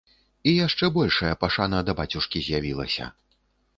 І 0.51 0.53
яшчэ 0.67 0.87
большая 0.95 1.31
пашана 1.45 1.83
да 1.91 1.97
бацюшкі 2.03 2.37
з'явілася. 2.47 3.05